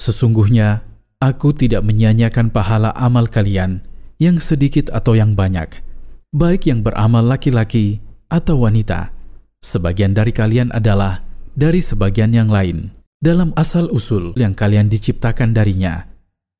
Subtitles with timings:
[0.00, 0.80] Sesungguhnya,
[1.20, 3.84] aku tidak menyanyiakan pahala amal kalian,
[4.21, 5.81] yang sedikit atau yang banyak,
[6.31, 7.99] baik yang beramal laki-laki
[8.31, 9.11] atau wanita.
[9.59, 11.25] Sebagian dari kalian adalah
[11.57, 16.05] dari sebagian yang lain, dalam asal-usul yang kalian diciptakan darinya,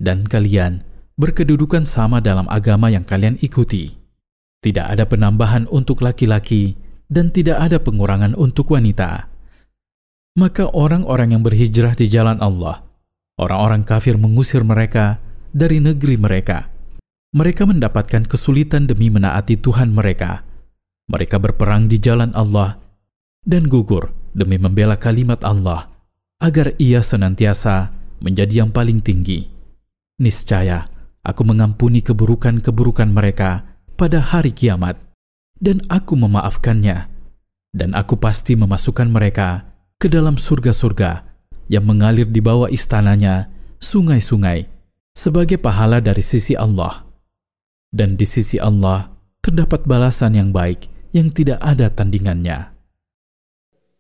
[0.02, 0.82] dan kalian
[1.16, 3.94] berkedudukan sama dalam agama yang kalian ikuti.
[4.66, 6.74] Tidak ada penambahan untuk laki-laki,
[7.08, 9.30] dan tidak ada pengurangan untuk wanita.
[10.36, 12.86] Maka orang-orang yang berhijrah di jalan Allah
[13.36, 15.20] Orang-orang kafir mengusir mereka
[15.52, 16.72] dari negeri mereka.
[17.36, 20.48] Mereka mendapatkan kesulitan demi menaati Tuhan mereka.
[21.12, 22.80] Mereka berperang di jalan Allah
[23.44, 25.92] dan gugur demi membela kalimat Allah
[26.40, 27.92] agar ia senantiasa
[28.24, 29.52] menjadi yang paling tinggi.
[30.16, 30.88] Niscaya
[31.28, 33.68] aku mengampuni keburukan-keburukan mereka
[34.00, 34.96] pada hari kiamat
[35.60, 37.12] dan aku memaafkannya
[37.76, 39.68] dan aku pasti memasukkan mereka
[40.00, 41.28] ke dalam surga-surga
[41.68, 43.52] yang mengalir di bawah istananya
[43.84, 44.72] sungai-sungai
[45.12, 47.05] sebagai pahala dari sisi Allah
[47.91, 49.11] Dan di sisi Allah
[49.43, 52.81] terdapat balasan yang baik yang tidak ada tandingannya.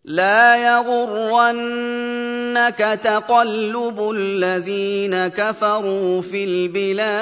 [0.00, 7.12] لا يغرنك تقلب الذين كفروا في البلاد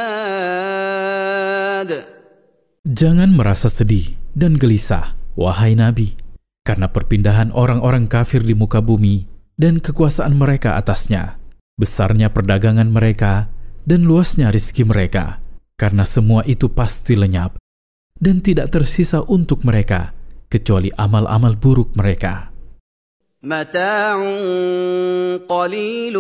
[2.89, 6.17] Jangan merasa sedih dan gelisah, wahai Nabi,
[6.65, 9.29] karena perpindahan orang-orang kafir di muka bumi
[9.61, 11.37] dan kekuasaan mereka atasnya,
[11.77, 13.53] besarnya perdagangan mereka,
[13.85, 15.42] dan luasnya rizki mereka,
[15.83, 17.57] karena semua itu pasti lenyap,
[18.19, 20.13] dan tidak tersisa untuk mereka,
[20.51, 22.51] kecuali amal-amal buruk mereka.
[23.43, 24.19] متاع
[25.47, 26.17] قليل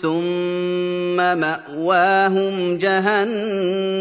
[0.00, 3.94] ثم ماواهم جهنم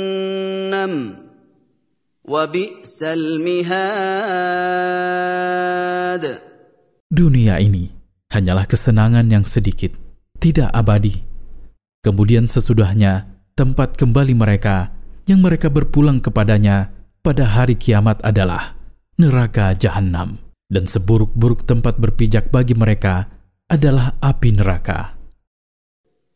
[2.23, 4.47] وبئس المهاد
[7.07, 7.91] Dunia ini
[8.31, 9.95] hanyalah kesenangan yang sedikit,
[10.39, 11.23] tidak abadi.
[12.03, 14.90] Kemudian sesudahnya, tempat kembali mereka
[15.28, 16.90] yang mereka berpulang kepadanya
[17.22, 18.74] pada hari kiamat adalah
[19.20, 20.40] neraka jahanam.
[20.72, 23.28] Dan seburuk-buruk tempat berpijak bagi mereka
[23.68, 25.21] adalah api neraka.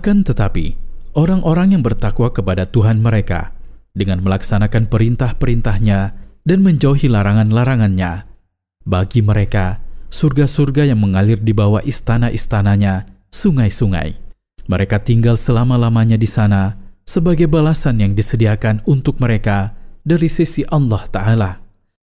[0.00, 0.80] Akan tetapi,
[1.12, 3.52] orang-orang yang bertakwa kepada Tuhan mereka
[3.92, 8.24] dengan melaksanakan perintah-perintahnya dan menjauhi larangan-larangannya,
[8.88, 14.16] bagi mereka surga-surga yang mengalir di bawah istana-istananya, sungai-sungai.
[14.72, 21.50] Mereka tinggal selama-lamanya di sana sebagai balasan yang disediakan untuk mereka dari sisi Allah Ta'ala.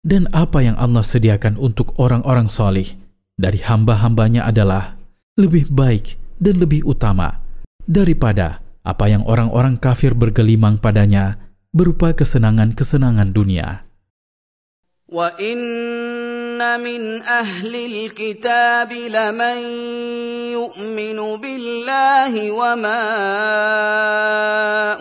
[0.05, 2.93] Dan apa yang Allah sediakan untuk orang-orang solih
[3.41, 5.01] dari hamba-hambanya adalah
[5.33, 7.40] lebih baik dan lebih utama
[7.91, 13.83] daripada apa yang orang-orang kafir bergelimang padanya berupa kesenangan-kesenangan dunia.
[15.11, 19.59] Wa inna min ahli kitab laman
[20.55, 23.03] yu'minu billahi wa ma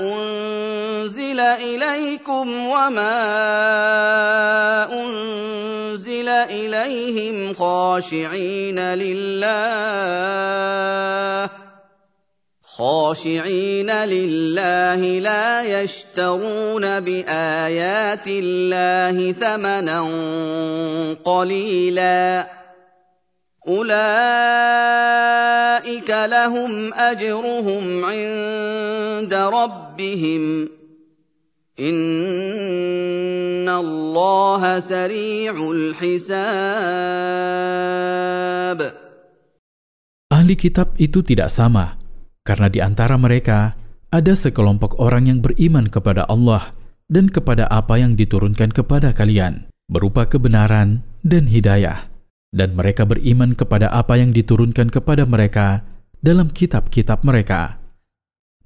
[0.03, 3.15] unzila ilaikum wa ma
[4.91, 10.51] unzila ilayhim khashi'ina lillah
[12.81, 20.01] خاشعين لله لا يشترون بآيات الله ثمنا
[21.25, 22.49] قليلا.
[23.69, 24.01] أولئك
[26.09, 30.69] لهم أجرهم عند ربهم.
[31.81, 36.41] إن الله سريع الحساب.
[40.33, 42.00] Ahli kitab itu tidak sama,
[42.45, 43.77] karena di antara mereka
[44.11, 46.75] ada sekelompok orang yang beriman kepada Allah
[47.07, 52.11] dan kepada apa yang diturunkan kepada kalian, berupa kebenaran dan hidayah.
[52.51, 55.87] Dan mereka beriman kepada apa yang diturunkan kepada mereka
[56.19, 57.79] dalam kitab-kitab mereka.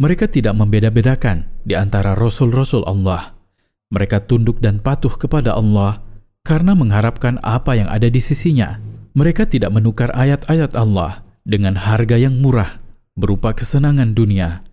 [0.00, 3.36] Mereka tidak membeda-bedakan di antara rasul-rasul Allah.
[3.92, 6.00] Mereka tunduk dan patuh kepada Allah
[6.40, 8.80] karena mengharapkan apa yang ada di sisinya.
[9.12, 12.83] Mereka tidak menukar ayat-ayat Allah dengan harga yang murah
[13.17, 14.63] berupa kesenangan dunia.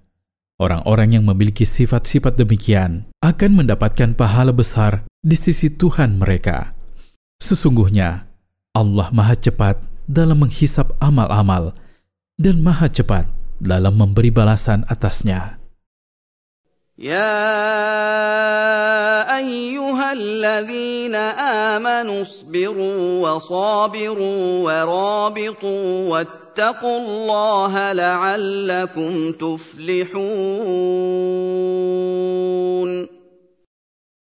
[0.57, 6.73] Orang-orang yang memiliki sifat-sifat demikian akan mendapatkan pahala besar di sisi Tuhan mereka.
[7.37, 8.25] Sesungguhnya,
[8.73, 9.77] Allah Maha Cepat
[10.09, 11.77] dalam menghisap amal-amal
[12.41, 13.29] dan Maha Cepat
[13.61, 15.61] dalam memberi balasan atasnya.
[16.97, 17.37] يا
[19.37, 21.15] ايها الذين
[21.77, 30.17] امنوا اصبروا وصابروا ورابطوا واتقوا الله لعلكم تفلحون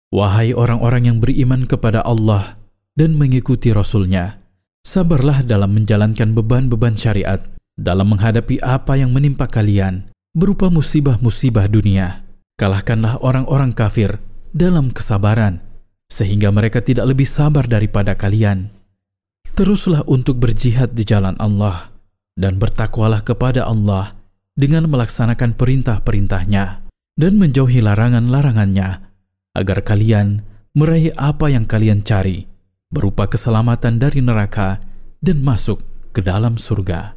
[0.07, 2.55] Wahai orang-orang yang beriman kepada Allah
[2.95, 4.39] dan mengikuti Rasul-Nya,
[4.87, 7.43] sabarlah dalam menjalankan beban-beban syariat
[7.75, 12.23] dalam menghadapi apa yang menimpa kalian berupa musibah-musibah dunia.
[12.55, 14.17] Kalahkanlah orang-orang kafir
[14.55, 15.59] dalam kesabaran,
[16.07, 18.71] sehingga mereka tidak lebih sabar daripada kalian.
[19.59, 21.90] Teruslah untuk berjihad di jalan Allah,
[22.36, 24.16] dan bertakwalah kepada Allah
[24.56, 26.84] dengan melaksanakan perintah-perintahnya
[27.16, 29.04] dan menjauhi larangan-larangannya,
[29.52, 32.48] agar kalian meraih apa yang kalian cari,
[32.88, 34.80] berupa keselamatan dari neraka
[35.20, 37.16] dan masuk ke dalam surga.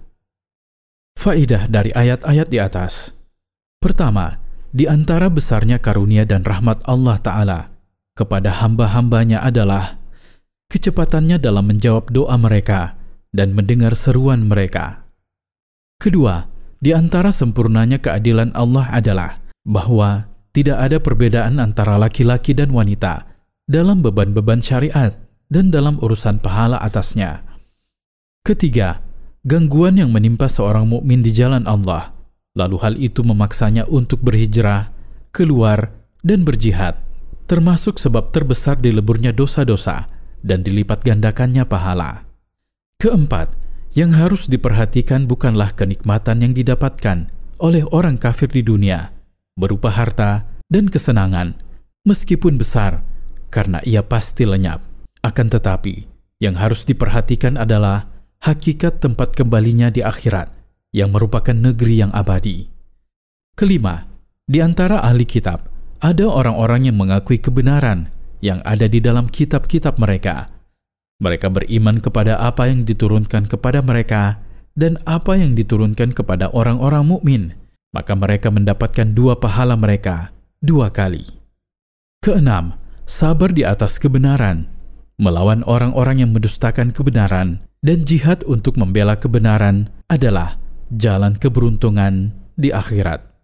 [1.15, 3.15] Faidah dari ayat-ayat di atas.
[3.79, 4.39] Pertama,
[4.75, 7.59] di antara besarnya karunia dan rahmat Allah Ta'ala
[8.15, 9.95] kepada hamba-hambanya adalah
[10.67, 12.99] kecepatannya dalam menjawab doa mereka
[13.31, 15.04] dan mendengar seruan mereka.
[16.01, 16.45] Kedua,
[16.79, 23.27] di antara sempurnanya keadilan Allah adalah bahwa tidak ada perbedaan antara laki-laki dan wanita
[23.65, 25.17] dalam beban-beban syariat
[25.49, 27.43] dan dalam urusan pahala atasnya.
[28.45, 29.01] Ketiga,
[29.41, 32.13] gangguan yang menimpa seorang mukmin di jalan Allah,
[32.53, 34.93] lalu hal itu memaksanya untuk berhijrah,
[35.33, 35.91] keluar,
[36.21, 37.01] dan berjihad,
[37.49, 40.05] termasuk sebab terbesar di leburnya dosa-dosa
[40.45, 42.25] dan dilipat gandakannya pahala.
[43.01, 43.64] Keempat,
[43.95, 47.31] yang harus diperhatikan bukanlah kenikmatan yang didapatkan
[47.63, 49.15] oleh orang kafir di dunia,
[49.55, 51.55] berupa harta dan kesenangan,
[52.03, 53.07] meskipun besar,
[53.47, 54.83] karena ia pasti lenyap.
[55.23, 56.05] Akan tetapi,
[56.43, 58.11] yang harus diperhatikan adalah
[58.43, 60.51] hakikat tempat kembalinya di akhirat,
[60.91, 62.67] yang merupakan negeri yang abadi.
[63.55, 64.03] Kelima,
[64.43, 65.71] di antara ahli kitab,
[66.03, 68.11] ada orang-orang yang mengakui kebenaran
[68.43, 70.54] yang ada di dalam kitab-kitab mereka.
[71.19, 74.43] Mereka beriman kepada apa yang diturunkan kepada mereka
[74.75, 77.43] dan apa yang diturunkan kepada orang-orang mukmin,
[77.95, 81.23] maka mereka mendapatkan dua pahala mereka dua kali.
[82.19, 84.67] Keenam, sabar di atas kebenaran,
[85.15, 90.57] melawan orang-orang yang mendustakan kebenaran dan jihad untuk membela kebenaran adalah
[90.89, 93.34] jalan keberuntungan di akhirat.